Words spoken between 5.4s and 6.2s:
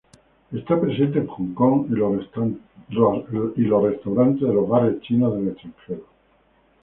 extranjero.